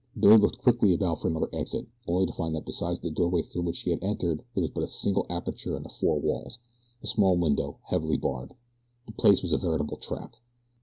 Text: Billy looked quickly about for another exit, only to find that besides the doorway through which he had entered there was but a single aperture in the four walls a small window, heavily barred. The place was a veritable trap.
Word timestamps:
Billy 0.19 0.35
looked 0.37 0.57
quickly 0.57 0.95
about 0.95 1.21
for 1.21 1.27
another 1.27 1.47
exit, 1.53 1.85
only 2.07 2.25
to 2.25 2.31
find 2.33 2.55
that 2.55 2.65
besides 2.65 2.99
the 2.99 3.11
doorway 3.11 3.43
through 3.43 3.61
which 3.61 3.81
he 3.81 3.91
had 3.91 4.03
entered 4.03 4.39
there 4.55 4.63
was 4.63 4.71
but 4.71 4.81
a 4.83 4.87
single 4.87 5.27
aperture 5.29 5.77
in 5.77 5.83
the 5.83 5.89
four 5.89 6.19
walls 6.19 6.57
a 7.03 7.05
small 7.07 7.37
window, 7.37 7.77
heavily 7.83 8.17
barred. 8.17 8.55
The 9.05 9.11
place 9.11 9.43
was 9.43 9.53
a 9.53 9.59
veritable 9.59 9.97
trap. 9.97 10.33